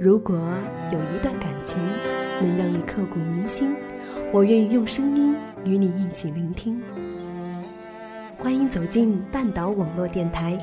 [0.00, 0.36] 如果
[0.92, 1.78] 有一段感情
[2.42, 3.74] 能让你刻骨铭心，
[4.32, 5.34] 我愿意用声音
[5.64, 6.82] 与你一起聆听。
[8.38, 10.58] 欢迎走进半岛网络电台，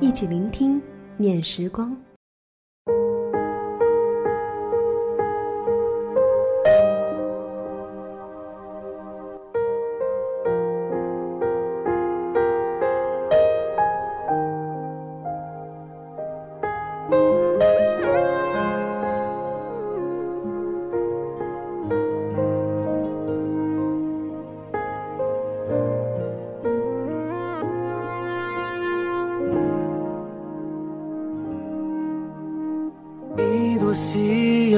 [0.00, 0.80] 一起聆听
[1.16, 1.94] 念时光。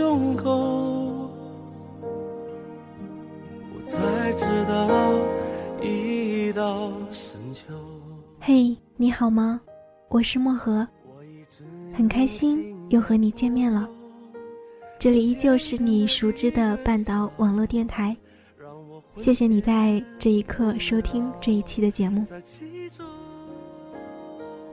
[0.00, 0.50] 胸口，
[3.74, 5.12] 我才知道
[5.82, 7.64] 一到深秋。
[8.40, 9.60] 嘿，你好吗？
[10.08, 10.88] 我是漠河，
[11.92, 13.86] 很开心又和你见面了。
[14.98, 18.16] 这里依旧是你熟知的半岛网络电台，
[19.18, 22.24] 谢谢你在这一刻收听这一期的节目。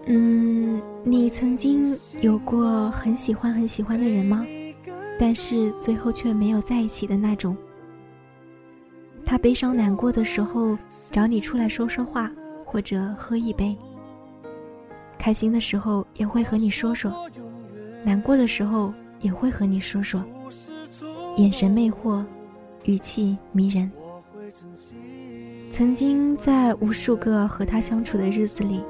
[0.06, 4.46] 嗯，你曾经有过很喜欢很喜欢的人吗？
[5.20, 7.56] 但是最后却没有在一起的那种。
[9.26, 10.78] 他悲伤难过的时候
[11.12, 12.32] 找你出来说说话，
[12.64, 13.76] 或者喝一杯。
[15.18, 17.12] 开心的时候也会和你说说，
[18.04, 20.24] 难过的时候也会和你说说。
[21.36, 22.24] 眼神魅惑，
[22.86, 23.92] 语气迷人。
[25.72, 28.82] 曾经在无数个和他相处的日子里。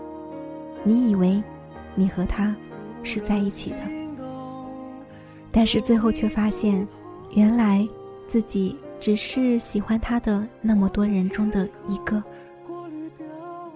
[0.83, 1.43] 你以为
[1.95, 2.55] 你和他
[3.03, 3.77] 是在一起的，
[5.51, 6.87] 但是最后却发现，
[7.31, 7.87] 原来
[8.27, 12.23] 自己只是喜欢他的那么多人中的一个，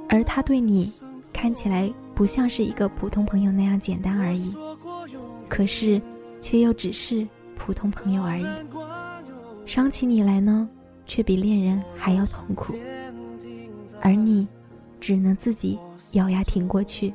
[0.08, 0.92] 而他对你
[1.34, 4.56] 看起来不像是一个普通朋友那样简单而已，
[5.50, 6.02] 可是
[6.42, 7.28] 却又只是
[7.58, 8.46] 普通朋友而已。
[9.66, 10.70] 伤起你来呢，
[11.06, 12.76] 却比恋人还要痛苦，
[14.02, 14.48] 而你
[15.00, 15.80] 只能自己。
[16.14, 17.14] 咬牙挺过去，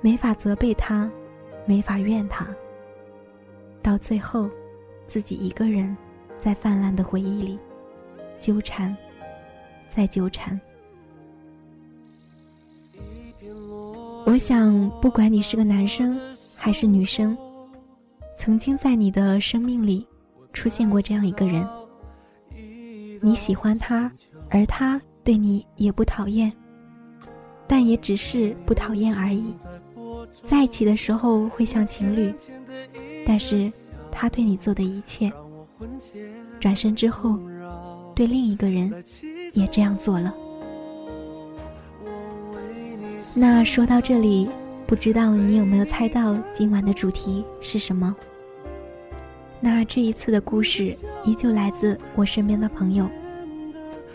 [0.00, 1.08] 没法责备他，
[1.64, 2.44] 没法怨他。
[3.82, 4.48] 到最后，
[5.06, 5.96] 自己一个人
[6.38, 7.58] 在泛滥的回忆里
[8.38, 8.96] 纠缠，
[9.88, 10.58] 再纠缠。
[14.26, 16.20] 我想，不管你是个男生
[16.56, 17.36] 还是女生，
[18.36, 20.06] 曾经在你的生命里
[20.52, 21.66] 出现过这样一个人。
[23.22, 24.10] 你喜欢他，
[24.48, 26.52] 而他对你也不讨厌。
[27.66, 29.54] 但也只是不讨厌而已，
[30.44, 32.34] 在一起的时候会像情侣，
[33.26, 33.70] 但是
[34.10, 35.32] 他对你做的一切，
[36.58, 37.38] 转身之后，
[38.14, 38.92] 对另一个人
[39.54, 40.34] 也这样做了。
[43.34, 44.48] 那说到这里，
[44.86, 48.14] 不知道你有没有猜到今晚的主题是什么？
[49.60, 53.08] 那这一次的故事依旧来自我身边的朋友，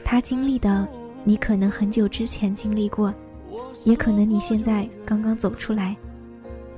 [0.04, 0.88] 他经历的，
[1.24, 3.14] 你可能很久之前经历过。
[3.86, 5.96] 也可能你现在刚刚走出来，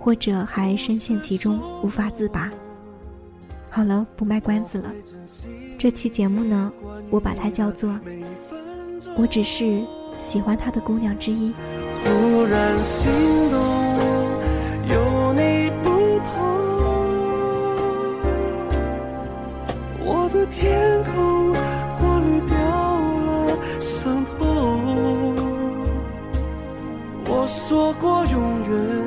[0.08, 2.50] 或者还深陷其中无法自拔。
[3.70, 4.90] 好了，不卖关子了。
[5.78, 6.72] 这期节目呢，
[7.10, 8.00] 我把它叫做
[9.20, 9.84] “我只是
[10.22, 11.52] 喜欢他的姑娘之一”。
[12.06, 13.12] 突然心
[13.52, 13.60] 动，
[14.88, 15.90] 有你不
[16.24, 16.40] 同，
[20.06, 21.52] 我的天空
[22.00, 22.56] 过滤掉
[23.26, 25.36] 了伤痛。
[27.26, 29.07] 我说过永远，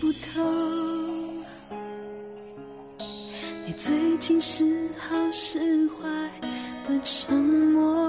[0.00, 0.42] 不透，
[3.66, 4.64] 你最近是
[4.98, 5.58] 好是
[5.88, 6.08] 坏
[6.84, 7.99] 的沉默，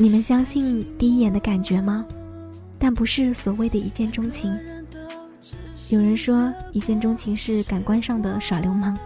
[0.00, 2.06] 你们相信第一眼的感觉吗？
[2.78, 4.50] 但不是所谓的一见钟情。
[5.90, 8.98] 有人说一见钟情是感官上的耍流氓。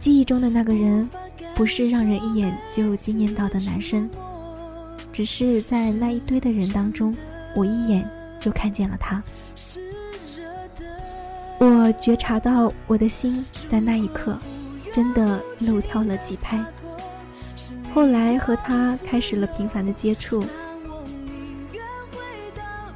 [0.00, 1.06] 记忆中的那个人，
[1.54, 4.08] 不是让人一眼就惊艳到的男生，
[5.12, 7.14] 只是在那一堆的人当中，
[7.54, 8.08] 我一眼
[8.40, 9.22] 就看见了他。
[11.58, 14.38] 我觉察到我的心在那一刻，
[14.90, 16.64] 真的漏跳了几拍。
[17.92, 20.42] 后来和他开始了频繁的接触，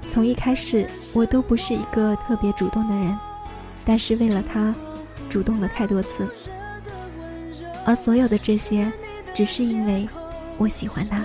[0.09, 3.19] 从一开始我都不是一个特别主动的人，
[3.85, 4.73] 但是为了他，
[5.29, 6.29] 主动了太多次，
[7.85, 8.91] 而所有的这些，
[9.35, 10.09] 只是因为
[10.59, 11.21] 我喜欢他。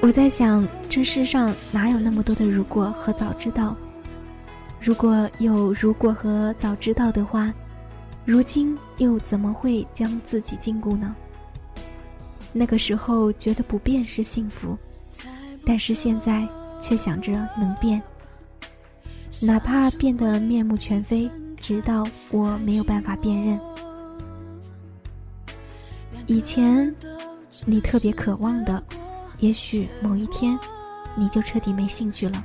[0.00, 3.76] 我在想，这世上哪有那么多的如果和早知道？
[4.80, 7.52] 如果有如果和早知道的话，
[8.24, 11.14] 如今又怎么会将自己禁锢呢？
[12.52, 14.76] 那个时候觉得不变是幸福，
[15.64, 16.46] 但是现在
[16.80, 18.02] 却想着能变，
[19.40, 23.58] 哪怕变得面目全非，直到我没有办法辨认。
[26.26, 26.94] 以前
[27.64, 28.82] 你特别渴望的，
[29.40, 30.58] 也许某一天
[31.16, 32.42] 你就彻底没兴趣了；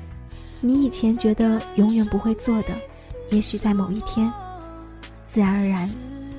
[0.62, 2.70] 你以前觉得永远不会做的，
[3.30, 4.32] 也许在某一天，
[5.28, 5.90] 自然而然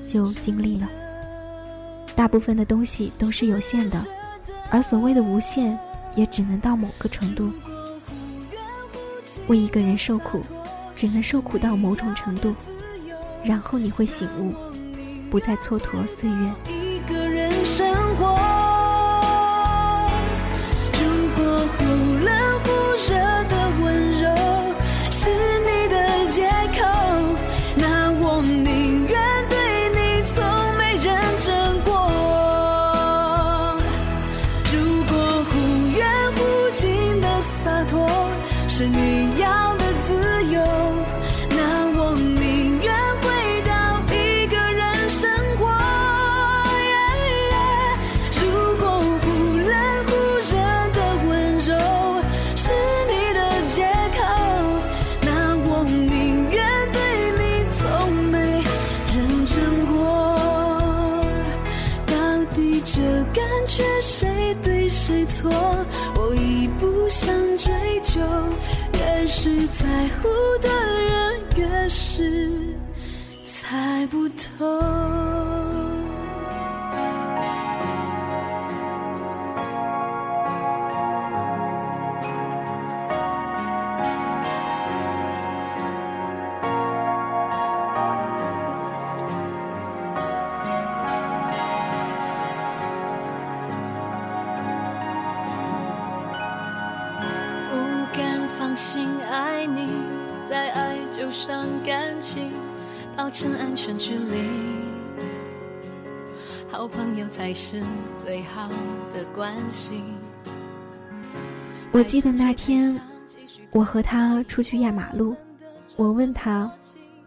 [0.07, 0.89] 就经历了。
[2.19, 3.97] 大部分的东西都是有限的，
[4.69, 5.79] 而所谓的无限，
[6.17, 7.49] 也只能到某个程度。
[9.47, 10.41] 为一个人受苦，
[10.97, 12.53] 只能受苦到某种程度，
[13.41, 14.53] 然后你会醒悟，
[15.31, 16.51] 不再蹉跎岁月。
[16.67, 17.87] 一个人生
[68.17, 69.85] 越是在
[70.21, 70.29] 乎
[70.61, 70.69] 的
[71.01, 72.51] 人越是
[73.45, 75.58] 猜不透。
[107.71, 107.83] 是
[108.17, 108.67] 最好
[109.13, 110.01] 的关系。
[111.91, 112.99] 我记得那天，
[113.69, 115.35] 我和他出去压马路，
[115.95, 116.71] 我问他：“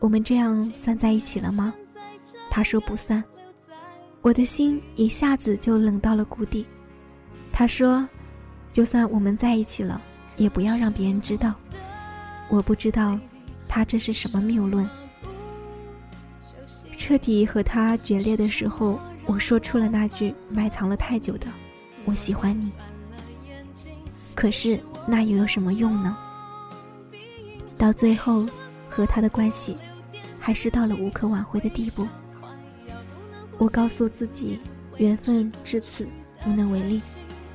[0.00, 1.72] 我们这样算在一起了吗？”
[2.50, 3.22] 他说不算。
[4.20, 6.66] 我的心一下子就冷到了谷底。
[7.52, 8.04] 他说
[8.72, 10.02] ：“就算我们在一起了，
[10.36, 11.54] 也不要让别人知道。”
[12.50, 13.16] 我不知道，
[13.68, 14.90] 他这是什么谬论。
[16.96, 21.46] 彻底和他决裂的时候，我说出了那句埋藏了太久的
[22.04, 22.72] “我喜欢你”。
[24.34, 26.16] 可是那又有什么用呢？
[27.78, 28.46] 到最后，
[28.88, 29.76] 和他的关系，
[30.38, 32.06] 还是到了无可挽回的地步。
[33.58, 34.58] 我告诉自己，
[34.96, 36.06] 缘分至此
[36.46, 37.00] 无能为力，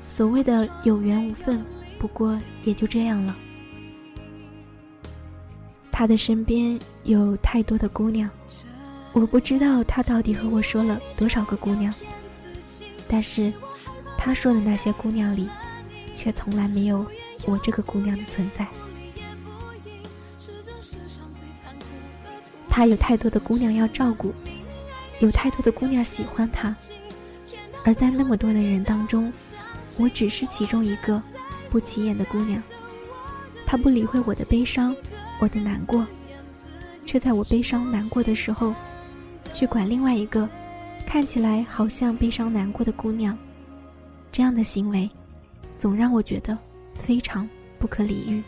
[0.09, 1.63] 所谓的有缘无分，
[1.99, 3.35] 不过也就这样了。
[5.91, 8.29] 他的身边有太多的姑娘，
[9.19, 11.91] 我不知道他到底和我说了多少个姑娘，
[13.07, 13.51] 但是，
[14.15, 15.49] 他说的那些姑娘里，
[16.13, 17.03] 却从来没有
[17.45, 18.67] 我这个姑娘的存在。
[22.69, 24.31] 他有太多的姑娘要照顾，
[25.19, 26.75] 有太多的姑娘喜欢他，
[27.83, 29.33] 而在那么多的人当中，
[29.97, 31.19] 我只是其中一个
[31.71, 32.61] 不起眼的姑娘。
[33.65, 34.95] 他不理会我的悲伤。
[35.39, 36.03] 我的难过，
[37.05, 38.73] 却在我悲伤难过的时候，
[39.57, 40.47] 去管另外一个
[41.03, 43.35] 看起来好像悲伤难过的姑娘，
[44.31, 45.09] 这样的行为，
[45.79, 46.55] 总让我觉得
[46.93, 47.49] 非常
[47.79, 48.43] 不可理喻。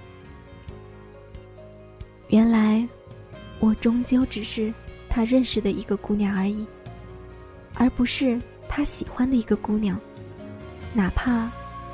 [2.28, 2.88] 原来，
[3.60, 4.72] 我终究只是
[5.10, 6.64] 他认识的一个姑娘而已，
[7.74, 10.00] 而不是他喜欢的一个姑娘，
[10.94, 11.50] 哪怕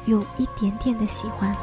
[0.08, 1.56] 有一点点的喜欢。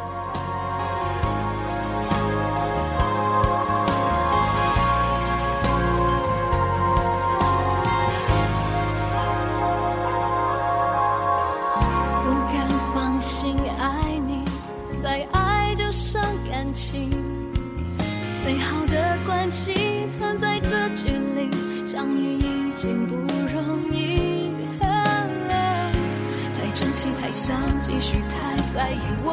[28.82, 29.30] 在意我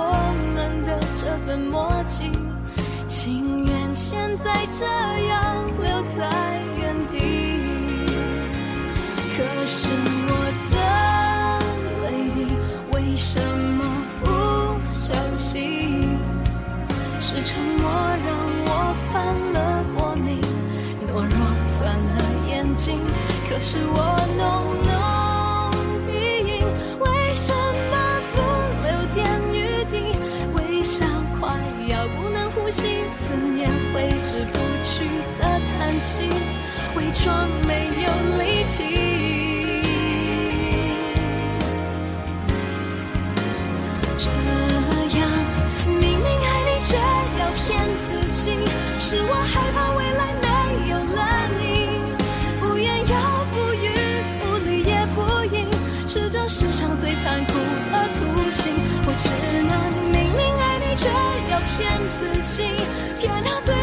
[0.54, 2.30] 们的这份默契，
[3.08, 4.86] 情愿现在这
[5.26, 7.18] 样留在原地。
[9.36, 9.90] 可是
[10.30, 10.32] 我
[10.70, 10.78] 的
[12.04, 12.38] 泪滴
[12.92, 13.80] 为什么
[14.22, 14.24] 不
[14.94, 15.58] 休息？
[17.20, 17.90] 是沉默
[18.24, 18.30] 让
[18.68, 18.70] 我。
[19.12, 20.40] 犯了过敏，
[21.08, 21.34] 懦弱
[21.66, 23.00] 酸了眼睛。
[23.50, 23.98] 可是我
[24.38, 24.46] 浓
[24.86, 25.19] 浓
[37.24, 37.72] 装没
[38.04, 38.08] 有
[38.38, 38.74] 力气。
[44.18, 44.26] 这
[45.18, 45.22] 样
[45.86, 46.90] 明明爱你却
[47.40, 47.60] 要骗
[48.06, 48.44] 自己
[48.98, 50.46] 是我害怕未来没
[50.90, 51.20] 有了
[51.58, 51.62] 你，
[52.60, 53.14] 不言又
[53.52, 53.86] 不语，
[54.40, 55.18] 不理也不
[55.54, 55.58] 应，
[56.08, 57.54] 是这世上最残酷
[57.92, 58.74] 的图形。
[59.06, 59.30] 我只
[59.68, 59.72] 能
[60.12, 61.08] 明明爱你，却
[61.52, 61.78] 要骗
[62.20, 62.58] 自己，
[63.20, 63.74] 骗到最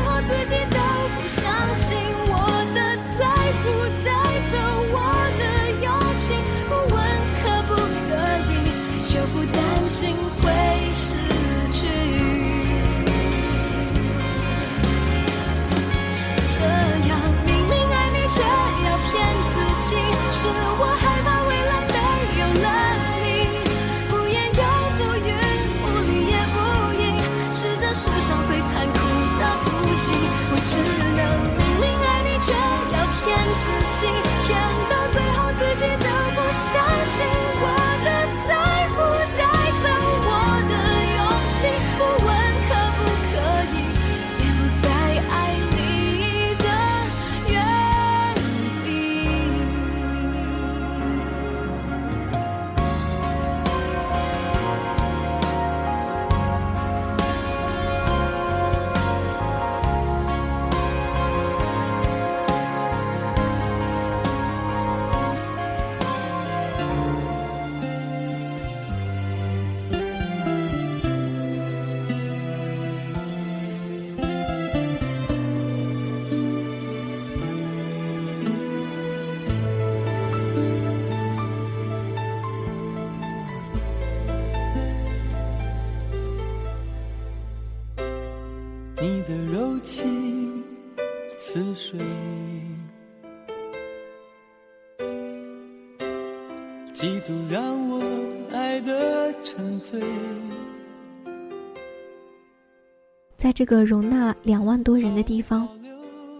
[89.86, 90.64] 的柔情
[91.38, 92.00] 似水，
[96.92, 98.02] 几度让我
[98.52, 100.02] 爱得沉醉。
[103.36, 105.68] 在这个容纳两万多人的地方，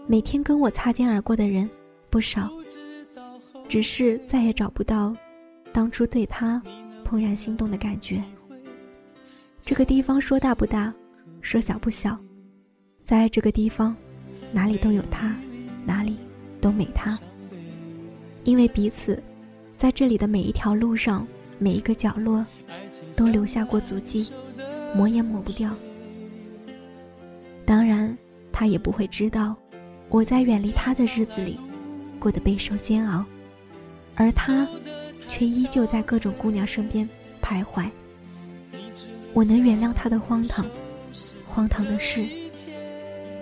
[0.07, 1.69] 每天跟我擦肩而过的人
[2.09, 2.49] 不少，
[3.69, 5.15] 只是再也找不到
[5.71, 6.61] 当初对他
[7.05, 8.21] 怦然心动的感觉。
[9.61, 10.93] 这个地方说大不大，
[11.41, 12.17] 说小不小。
[13.07, 13.95] 在这个地方，
[14.51, 15.33] 哪里都有他，
[15.85, 16.17] 哪里
[16.59, 17.17] 都没他。
[18.43, 19.23] 因为彼此，
[19.77, 21.25] 在这里的每一条路上，
[21.57, 22.45] 每一个角落，
[23.15, 24.29] 都留下过足迹，
[24.93, 25.73] 抹也抹不掉。
[27.65, 28.15] 当然，
[28.51, 29.55] 他也不会知道
[30.09, 31.57] 我在远离他的日子里，
[32.19, 33.23] 过得备受煎熬，
[34.15, 34.67] 而他，
[35.29, 37.07] 却依旧在各种姑娘身边
[37.41, 37.89] 徘徊。
[39.33, 40.65] 我能原谅他的荒唐，
[41.45, 42.25] 荒唐的是，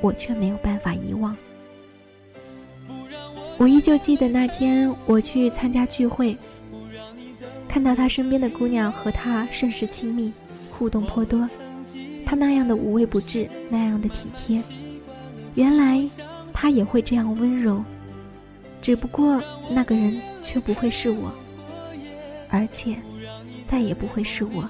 [0.06, 1.36] 我却没有办法遗忘。
[3.58, 6.38] 我依旧记得那天我去参加聚会，
[7.68, 10.32] 看到他身边的姑娘和他甚是亲密，
[10.70, 11.50] 互动颇多。
[12.24, 14.62] 他那样的无微不至，那样的体贴，
[15.56, 16.08] 原来
[16.54, 17.84] 他也会这样温柔。
[18.84, 21.34] 只不过那个人却不会是我，
[22.50, 22.96] 而且
[23.66, 24.70] 再也不会是我。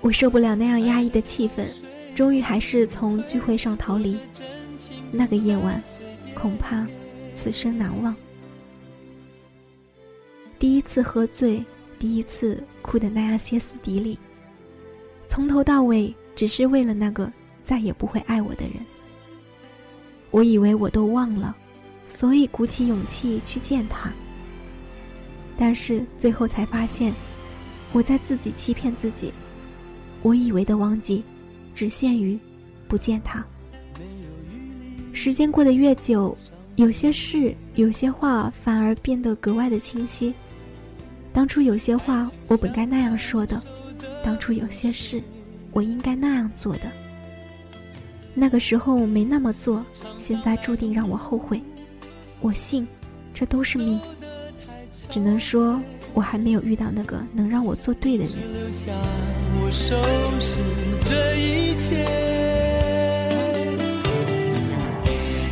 [0.00, 1.64] 我受不了那样压抑的气氛，
[2.14, 4.16] 终于还是从聚会上逃离。
[5.10, 5.82] 那个夜晚，
[6.34, 6.86] 恐怕
[7.34, 8.14] 此生难忘。
[10.58, 11.64] 第一次喝醉，
[11.98, 14.18] 第一次哭得那样歇斯底里。
[15.26, 17.30] 从头到尾，只是为了那个
[17.64, 18.74] 再也不会爱我的人。
[20.30, 21.54] 我以为我都忘了，
[22.06, 24.12] 所以鼓起勇气去见他。
[25.56, 27.12] 但是最后才发现，
[27.92, 29.32] 我在自己欺骗自己。
[30.22, 31.22] 我以为的忘记，
[31.74, 32.38] 只限于
[32.88, 33.44] 不见他。
[35.12, 36.36] 时间过得越久，
[36.76, 40.34] 有些事、有些话反而变得格外的清晰。
[41.32, 43.60] 当初有些话，我本该那样说的。
[44.22, 45.22] 当初有些事，
[45.72, 46.90] 我应该那样做的。
[48.34, 49.84] 那个时候我没那么做，
[50.18, 51.60] 现在注定让我后悔。
[52.40, 52.86] 我信，
[53.32, 54.00] 这都是命。
[55.08, 55.80] 只能说，
[56.12, 58.34] 我还没有遇到那个能让我做对的人。
[59.74, 59.96] 收
[60.38, 60.60] 拾
[61.02, 62.06] 这一切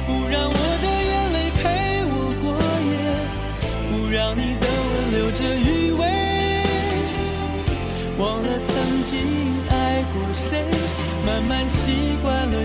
[0.06, 1.60] 不让我的眼泪陪
[2.06, 2.44] 我过
[2.86, 2.94] 夜，
[3.90, 6.00] 不让你的吻留着余味。
[8.16, 9.10] 忘了曾经
[9.68, 10.64] 爱过谁，
[11.26, 12.64] 慢慢习惯了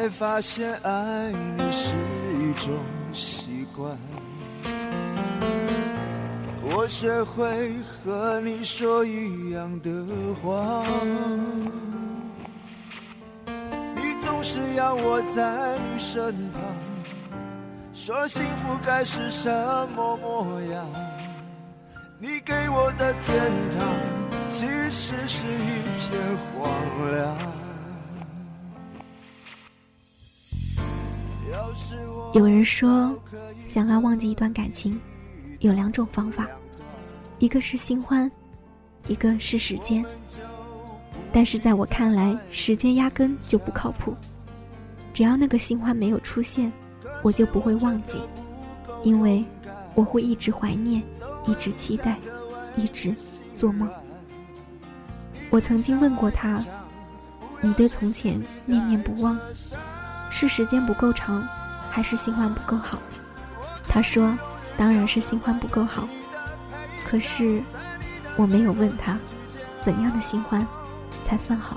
[0.00, 1.94] 才发现爱你是
[2.38, 2.72] 一种
[3.12, 3.94] 习惯，
[6.62, 9.90] 我学会和你说一样的
[10.42, 10.82] 话，
[13.94, 16.62] 你总是要我在你身旁，
[17.92, 19.50] 说幸福该是什
[19.94, 20.86] 么模样？
[22.18, 23.86] 你给我的天堂，
[24.48, 26.18] 其实是一片
[26.54, 27.59] 荒凉。
[32.32, 33.14] 有人说，
[33.66, 34.98] 想要忘记一段感情，
[35.58, 36.48] 有两种方法，
[37.38, 38.30] 一个是新欢，
[39.08, 40.04] 一个是时间。
[41.32, 44.14] 但是在我看来，时间压根就不靠谱。
[45.12, 46.72] 只要那个新欢没有出现，
[47.22, 48.18] 我就不会忘记，
[49.02, 49.44] 因为
[49.94, 51.02] 我会一直怀念，
[51.46, 52.16] 一直期待，
[52.76, 53.14] 一直
[53.56, 53.88] 做梦。
[55.50, 56.64] 我曾经问过他
[57.60, 59.38] ：“你对从前念念不忘，
[60.30, 61.46] 是时间不够长？”
[61.90, 62.98] 还是新欢不够好，
[63.88, 64.32] 他说
[64.78, 66.08] ：“当然是新欢不够好。”
[67.04, 67.60] 可是
[68.36, 69.18] 我没有问他，
[69.84, 70.64] 怎样的新欢
[71.24, 71.76] 才算好？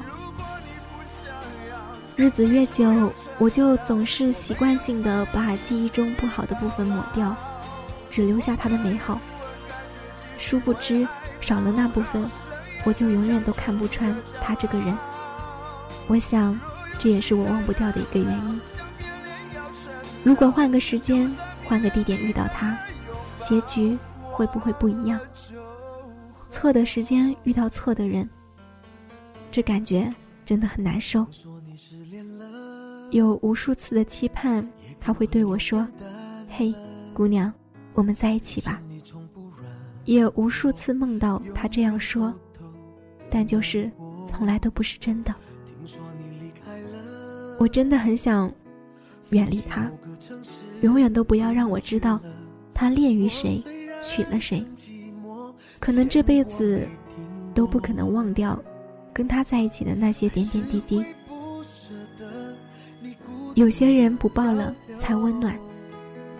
[2.16, 7.36] 日子越久，我就总是习惯性的把记忆中不好的部分抹掉，
[8.12, 9.20] 只留下他的美好。
[10.38, 11.08] 殊不知，
[11.42, 12.30] 少了那部分，
[12.84, 14.96] 我就永远都看不穿他这个人。
[16.06, 16.60] 我想，
[17.00, 18.62] 这也是我忘不掉的一个原因。
[20.24, 21.30] 如果换个时间，
[21.66, 22.78] 换个地点遇到他，
[23.44, 25.20] 结局会不会不一样？
[26.50, 28.30] 错的时间遇到错的人，
[29.52, 30.14] 这感觉
[30.46, 31.26] 真的很难受。
[33.12, 34.68] 有无数次的期盼，
[35.00, 35.88] 他会对我说
[36.50, 36.74] ：“嘿，
[37.14, 37.52] 姑娘，
[37.94, 38.82] 我们在一起吧。”
[40.06, 42.34] 也无数次梦到他这样说，
[43.30, 43.90] 但就是
[44.28, 45.34] 从来都不是真的。
[47.60, 48.52] 我真的很想
[49.34, 49.92] 远离他，
[50.82, 52.20] 永远都不要让我知道
[52.74, 53.64] 他恋于谁，
[54.02, 54.64] 娶了谁。
[55.80, 56.88] 可能这辈子
[57.54, 58.58] 都不可能忘掉
[59.12, 61.04] 跟他在一起的那些点点滴滴。
[63.56, 65.58] 有些人不抱了才温暖，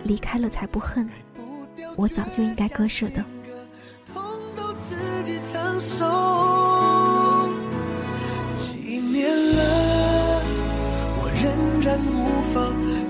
[0.02, 1.08] 离开了才不恨。
[1.96, 3.24] 我早就应该割舍的。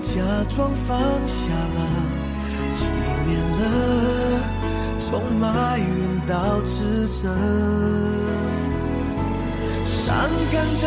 [0.01, 1.79] 假装放下了。
[2.73, 2.87] 几
[3.25, 3.63] 年了，
[4.99, 5.87] 从埋怨
[6.27, 7.29] 到指责，
[9.83, 10.83] 伤感着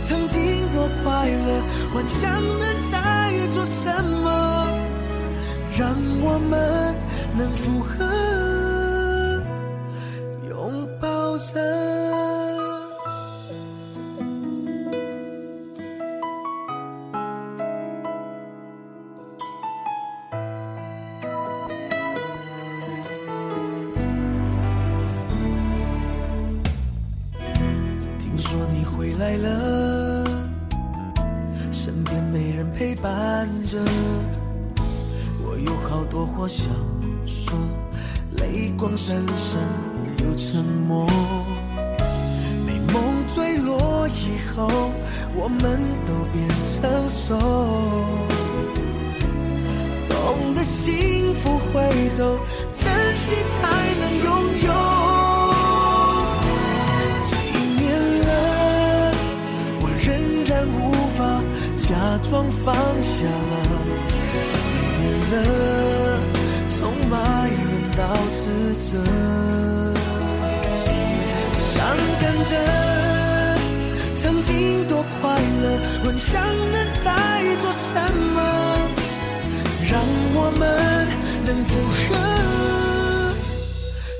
[0.00, 1.62] 曾经多快乐，
[1.94, 2.94] 幻想能在
[3.52, 4.68] 做什么，
[5.78, 6.94] 让我们
[7.36, 8.05] 能复合。
[75.98, 77.94] 乐，幻想能再做什
[78.34, 78.40] 么，
[79.90, 80.02] 让
[80.34, 81.08] 我们
[81.46, 83.34] 能复合。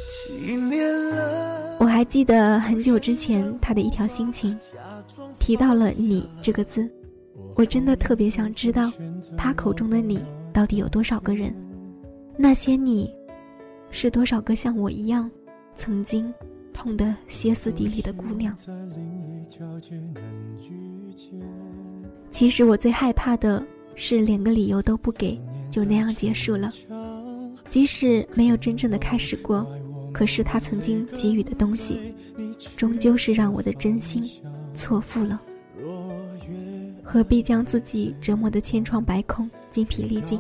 [0.09, 4.59] 几年了，我还记得很久之前他的一条心情，
[5.39, 6.91] 提到了“你”这个字，
[7.55, 8.91] 我真的特别想知道，
[9.37, 11.55] 他口中的你到底有多少个人。
[12.39, 13.11] 那些你，
[13.91, 15.31] 是多少个像我一样，
[15.75, 16.33] 曾经
[16.77, 18.55] 痛得歇斯底里的姑娘？
[22.31, 26.71] 其实我最害怕的是连个理由都不给，就那样结束了。
[27.71, 29.67] 即使没有真正的开始过，
[30.13, 32.15] 可是他曾经给予的东西，
[32.77, 34.23] 终究是让我的真心
[34.75, 35.41] 错付了。
[37.03, 40.39] 何必将自己折磨得千疮百孔、精疲力尽？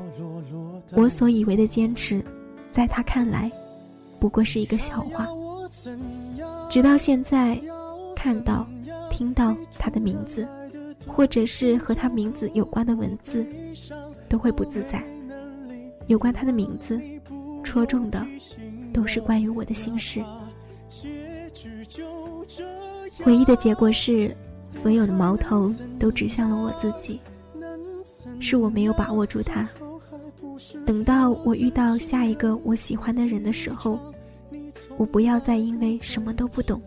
[0.92, 2.22] 我所以为的坚持，
[2.72, 3.51] 在他看来，
[4.20, 5.27] 不过是一个笑话。
[6.68, 7.59] 直到现在，
[8.14, 8.66] 看到、
[9.11, 10.46] 听到他的名字，
[11.07, 13.46] 或者是和他名字有关的文字，
[14.29, 15.02] 都会不自在。
[16.07, 17.00] 有关他的名字，
[17.64, 18.24] 戳中的
[18.92, 20.22] 都是关于我的心事。
[23.24, 24.37] 唯一的结果是，
[24.70, 27.20] 所有的矛头都指向了我自己，
[28.40, 29.68] 是我没有把握住他。
[30.85, 33.98] 等到我遇到下一个我喜欢的人的时候，
[34.96, 36.80] 我不要再因为什么都不懂，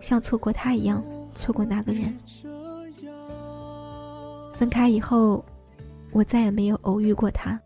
[0.00, 1.02] 像错过他一样
[1.34, 2.16] 错过那个人。
[4.54, 5.44] 分开以后，
[6.12, 7.60] 我再也没有偶遇过他。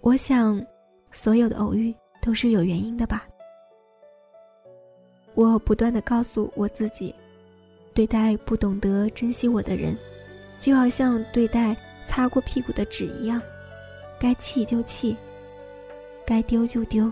[0.00, 0.64] 我想，
[1.12, 3.26] 所有的偶遇都是有原因的吧。
[5.34, 7.14] 我不断的告诉我自己，
[7.94, 9.96] 对待不懂得珍惜我的人，
[10.60, 11.76] 就要像对待
[12.06, 13.40] 擦过屁股的纸一样。
[14.18, 15.16] 该弃就弃，
[16.26, 17.10] 该丢就丢。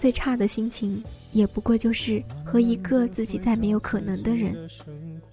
[0.00, 4.56] 最差的心情，也不过就是和一个自己再没有可能的人，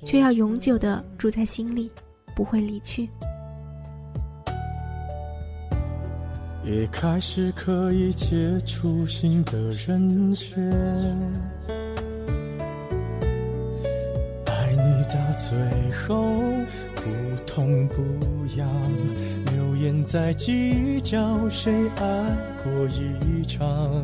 [0.03, 1.89] 却要永久的住在心里，
[2.35, 3.09] 不会离去。
[6.65, 10.61] 也开始可以接触新的人选，
[14.47, 15.57] 爱你到最
[15.93, 16.33] 后
[16.93, 17.03] 不
[17.45, 18.03] 痛不
[18.57, 18.67] 痒。
[19.79, 24.03] 眼在计较谁爱过一场，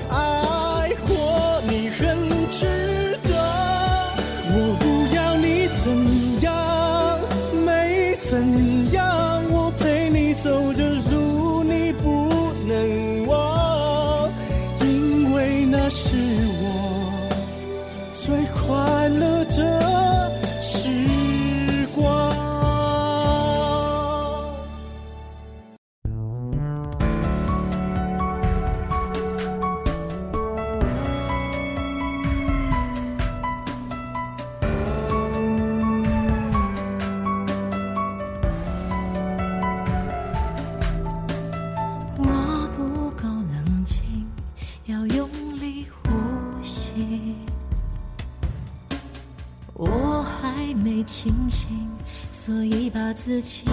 [53.41, 53.65] 自己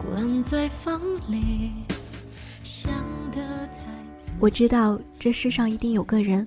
[0.00, 1.72] 关在房里，
[2.62, 2.92] 想
[3.32, 3.82] 得太
[4.24, 6.46] 仔我知道这世上一定有个人，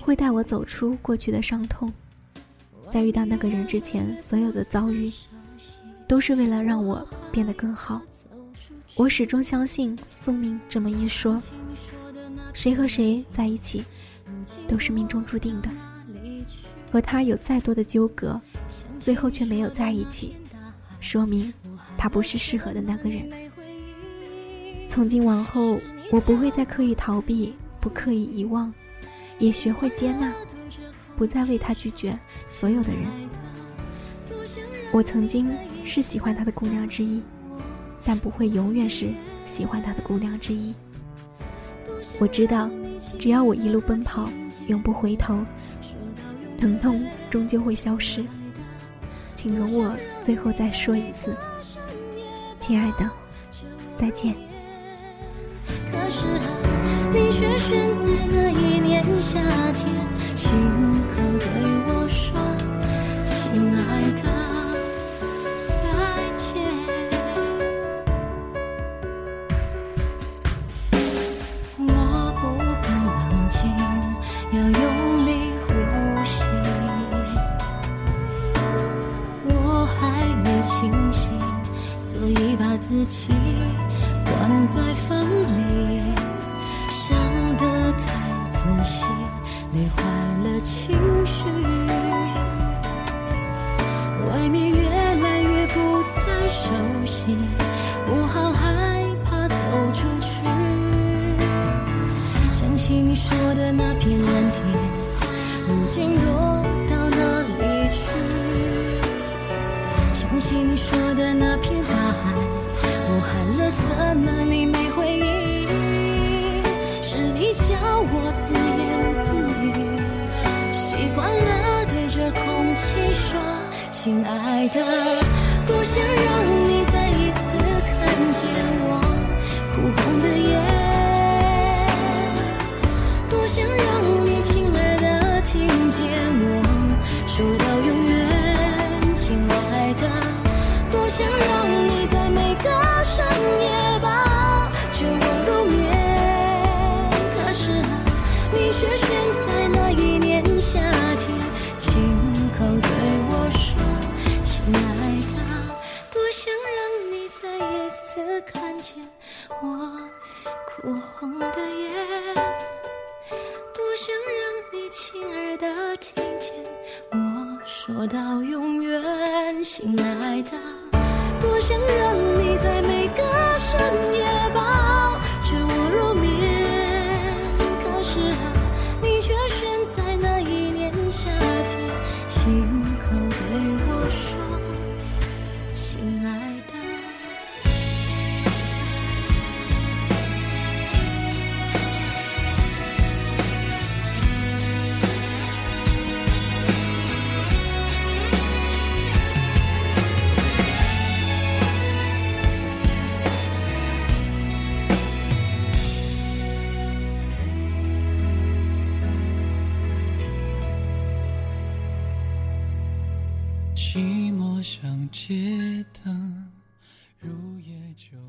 [0.00, 1.92] 会带我走出过去的伤痛。
[2.90, 5.08] 在遇到那个人之前，所有的遭遇，
[6.08, 8.02] 都是为了让我变得更好。
[8.96, 11.40] 我始终相信宿命这么一说，
[12.52, 13.84] 谁和谁在一起，
[14.66, 15.70] 都是命中注定的。
[16.90, 18.38] 和他有再多的纠葛，
[18.98, 20.34] 最后却没有在一起，
[21.02, 21.52] 说明
[21.98, 23.28] 他不是适合的那个人。
[24.88, 28.72] 从今往后，我不会再刻意逃避，不刻意遗忘，
[29.38, 30.32] 也学会接纳，
[31.16, 33.02] 不再为他拒绝所有的人。
[34.92, 35.50] 我曾经
[35.84, 37.20] 是喜欢他的姑娘之一，
[38.04, 39.08] 但不会永远是
[39.46, 40.72] 喜欢他的姑娘之一。
[42.20, 42.70] 我知道，
[43.18, 44.28] 只要我一路奔跑，
[44.68, 45.36] 永不回头，
[46.58, 48.24] 疼痛终究会消失。
[49.42, 49.92] 请容我
[50.24, 51.36] 最后再说一次，
[52.60, 53.10] 亲爱的，
[53.98, 54.36] 再见。
[55.90, 56.46] 可是啊，
[57.12, 59.40] 你却选在那一年夏
[59.72, 59.88] 天，
[60.36, 60.48] 亲
[61.10, 61.48] 口对
[61.88, 62.38] 我说
[63.26, 63.80] ：“亲爱
[64.22, 64.51] 的，
[83.04, 83.32] 自己
[84.24, 86.00] 关在房里，
[86.88, 87.18] 想
[87.56, 88.04] 得太
[88.52, 89.04] 仔细，
[89.74, 90.02] 累坏
[90.44, 90.96] 了情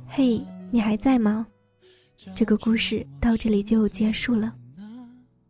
[0.08, 0.42] 嘿，
[0.72, 1.46] 你还在吗？
[2.36, 4.54] 这个故事到这里就结束了。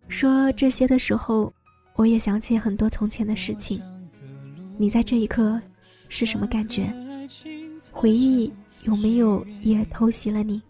[0.09, 1.53] 说这些的时候，
[1.95, 3.81] 我也想起很多从前的事情。
[4.77, 5.61] 你在这一刻
[6.09, 6.93] 是什么感觉？
[7.91, 8.51] 回忆
[8.83, 10.61] 有没有也偷袭了你？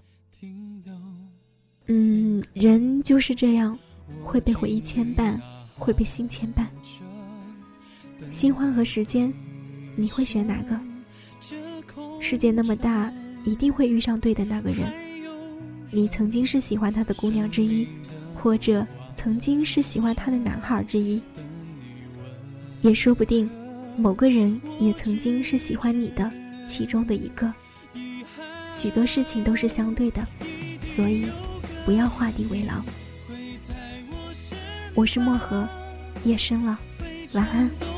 [1.88, 3.78] 嗯，人就是这样，
[4.24, 5.40] 会被回忆牵绊，
[5.76, 6.68] 会被心牵绊。
[8.32, 9.34] 新欢和时间，
[9.96, 10.80] 你会选哪个？
[12.20, 13.12] 世界那么大，
[13.44, 14.92] 一定会遇上对的那个人。
[15.92, 17.88] 你曾经是喜欢他的姑娘之一，
[18.34, 21.22] 或者曾经是喜欢他的男孩之一，
[22.82, 23.50] 也说不定，
[23.98, 26.32] 某个人也曾经是喜欢你的
[26.68, 27.54] 其中的一个。
[28.72, 30.26] 许多事情都是相对的，
[30.82, 31.26] 所以
[31.86, 32.82] 不要画地为牢。
[34.96, 35.68] 我是漠河，
[36.24, 36.80] 夜深了，
[37.34, 37.93] 晚安。